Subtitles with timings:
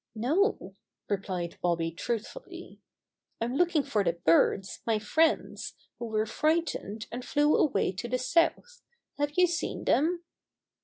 [0.15, 0.73] "No,"
[1.07, 2.81] replied Bobby truthfully.
[3.39, 8.17] "I'm looking for the birds, my friends, who were frightened, and flew away to the
[8.17, 8.81] south.
[9.19, 10.23] Have you seen them?"